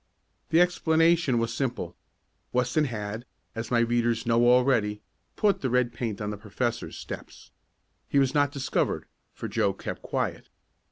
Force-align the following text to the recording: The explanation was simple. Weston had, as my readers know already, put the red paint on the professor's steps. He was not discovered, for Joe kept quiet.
The 0.49 0.61
explanation 0.61 1.37
was 1.37 1.53
simple. 1.53 1.95
Weston 2.51 2.85
had, 2.85 3.23
as 3.53 3.69
my 3.69 3.77
readers 3.81 4.25
know 4.25 4.47
already, 4.49 4.99
put 5.35 5.61
the 5.61 5.69
red 5.69 5.93
paint 5.93 6.19
on 6.19 6.31
the 6.31 6.37
professor's 6.37 6.97
steps. 6.97 7.51
He 8.09 8.17
was 8.17 8.33
not 8.33 8.51
discovered, 8.51 9.05
for 9.31 9.47
Joe 9.47 9.73
kept 9.73 10.01
quiet. 10.01 10.49